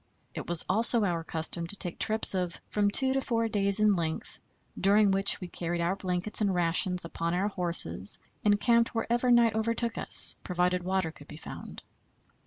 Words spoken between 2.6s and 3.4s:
from two to